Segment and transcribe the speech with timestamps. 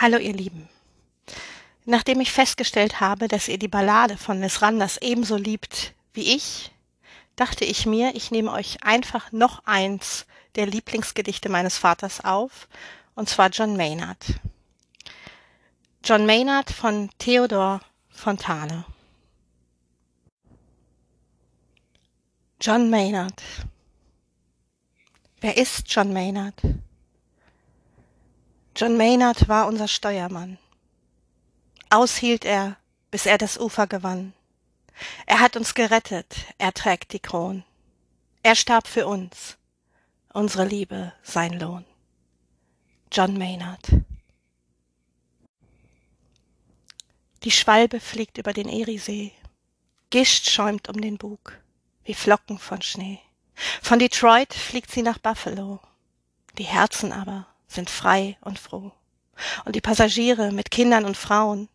[0.00, 0.66] Hallo ihr Lieben.
[1.84, 6.70] Nachdem ich festgestellt habe, dass ihr die Ballade von Miss Randers ebenso liebt wie ich,
[7.36, 10.24] dachte ich mir, ich nehme euch einfach noch eins
[10.54, 12.66] der Lieblingsgedichte meines Vaters auf,
[13.14, 14.40] und zwar John Maynard.
[16.02, 18.86] John Maynard von Theodor Fontane.
[22.58, 23.42] John Maynard.
[25.42, 26.54] Wer ist John Maynard?
[28.80, 30.56] John Maynard war unser Steuermann.
[31.90, 32.78] Aushielt er,
[33.10, 34.32] bis er das Ufer gewann.
[35.26, 37.62] Er hat uns gerettet, er trägt die Kron.
[38.42, 39.58] Er starb für uns,
[40.32, 41.84] unsere Liebe sein Lohn.
[43.12, 43.86] John Maynard.
[47.42, 49.32] Die Schwalbe fliegt über den Eriesee.
[50.08, 51.60] Gischt schäumt um den Bug,
[52.04, 53.20] wie Flocken von Schnee.
[53.82, 55.80] Von Detroit fliegt sie nach Buffalo.
[56.56, 58.92] Die Herzen aber sind frei und froh.
[59.64, 61.68] Und die Passagiere mit Kindern und Frauen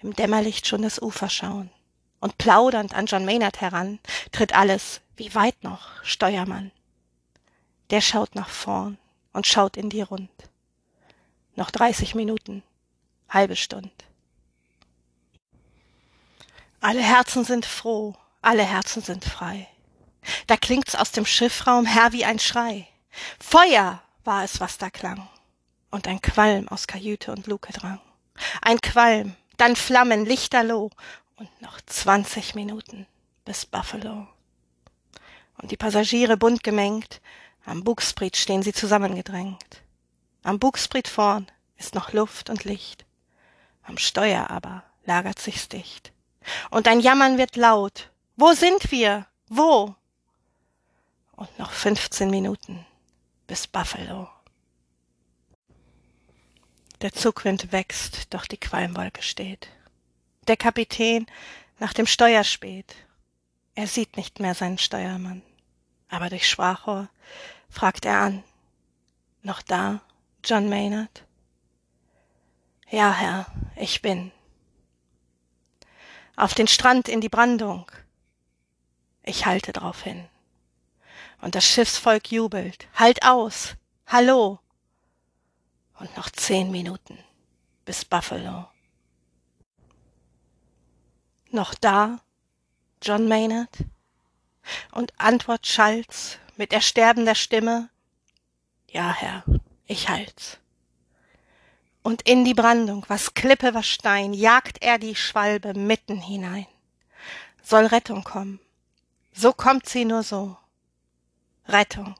[0.00, 1.70] im Dämmerlicht schon das Ufer schauen.
[2.20, 3.98] Und plaudernd an John Maynard heran
[4.32, 6.70] tritt alles, wie weit noch, Steuermann.
[7.90, 8.98] Der schaut nach vorn
[9.32, 10.30] und schaut in die Rund.
[11.56, 12.62] Noch dreißig Minuten,
[13.28, 13.92] halbe Stund.
[16.80, 19.66] Alle Herzen sind froh, alle Herzen sind frei.
[20.46, 22.86] Da klingt's aus dem Schiffraum her wie ein Schrei.
[23.38, 25.28] Feuer war es, was da klang
[25.90, 28.00] und ein Qualm aus Kajüte und Luke drang.
[28.62, 30.90] Ein Qualm, dann Flammen, Lichterloh
[31.36, 33.06] und noch zwanzig Minuten
[33.44, 34.26] bis Buffalo.
[35.58, 37.20] Und die Passagiere bunt gemengt,
[37.66, 39.82] am Bugspriet stehen sie zusammengedrängt.
[40.42, 43.04] Am Bugspriet vorn ist noch Luft und Licht,
[43.82, 46.12] am Steuer aber lagert sich's dicht.
[46.70, 48.10] Und ein Jammern wird laut.
[48.36, 49.26] Wo sind wir?
[49.48, 49.94] Wo?
[51.36, 52.86] Und noch fünfzehn Minuten
[53.46, 54.28] bis Buffalo.
[57.00, 59.68] Der Zugwind wächst, doch die Qualmwolke steht.
[60.46, 61.26] Der Kapitän
[61.78, 62.94] nach dem Steuer späht.
[63.74, 65.42] Er sieht nicht mehr seinen Steuermann.
[66.10, 67.08] Aber durch Sprachrohr
[67.70, 68.44] fragt er an.
[69.42, 70.02] Noch da,
[70.44, 71.24] John Maynard?
[72.90, 73.46] Ja, Herr,
[73.76, 74.32] ich bin.
[76.36, 77.90] Auf den Strand in die Brandung.
[79.22, 80.28] Ich halte drauf hin.
[81.40, 82.88] Und das Schiffsvolk jubelt.
[82.94, 83.76] Halt aus!
[84.06, 84.58] Hallo!
[86.00, 87.18] Und noch zehn Minuten
[87.84, 88.66] bis Buffalo.
[91.50, 92.20] Noch da,
[93.02, 93.84] John Maynard?
[94.92, 97.90] Und Antwort schallt's mit ersterbender Stimme,
[98.88, 99.44] ja, Herr,
[99.86, 100.58] ich halt's.
[102.02, 106.66] Und in die Brandung, was Klippe, was Stein, jagt er die Schwalbe mitten hinein.
[107.62, 108.58] Soll Rettung kommen,
[109.32, 110.56] so kommt sie nur so.
[111.68, 112.14] Rettung,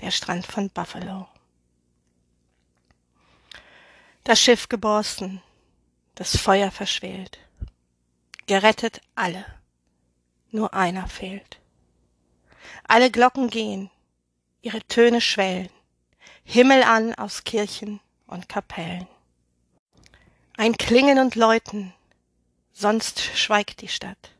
[0.00, 1.28] der Strand von Buffalo.
[4.24, 5.42] Das Schiff geborsten,
[6.14, 7.40] das Feuer verschwelt.
[8.46, 9.44] Gerettet alle,
[10.52, 11.58] nur einer fehlt.
[12.84, 13.90] Alle Glocken gehen,
[14.60, 15.70] ihre Töne schwellen,
[16.44, 19.08] Himmel an aus Kirchen und Kapellen.
[20.56, 21.92] Ein Klingen und Läuten,
[22.72, 24.30] sonst schweigt die Stadt.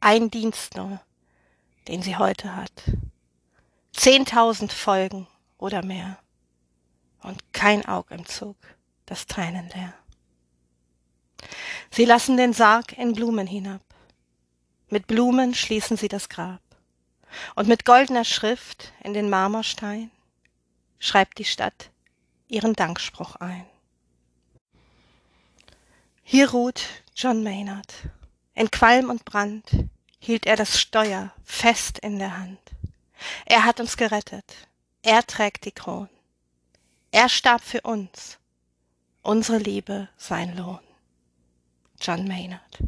[0.00, 0.98] Ein Dienst nur,
[1.88, 2.72] den sie heute hat.
[3.92, 5.26] Zehntausend Folgen
[5.58, 6.18] oder mehr
[7.20, 8.56] und kein Aug im Zug
[9.06, 9.94] das Tränenleer.
[11.90, 13.82] Sie lassen den Sarg in Blumen hinab.
[14.88, 16.60] Mit Blumen schließen sie das Grab.
[17.54, 20.10] Und mit goldener Schrift in den Marmorstein
[20.98, 21.90] schreibt die Stadt
[22.48, 23.66] ihren Dankspruch ein.
[26.22, 26.84] Hier ruht
[27.14, 27.92] John Maynard.
[28.54, 29.64] In Qualm und Brand
[30.18, 32.60] hielt er das Steuer fest in der Hand.
[33.44, 34.68] Er hat uns gerettet.
[35.02, 36.08] Er trägt die Kron.
[37.10, 38.38] Er starb für uns
[39.24, 40.78] unsere Liebe sein Lohn.
[42.00, 42.78] John Maynard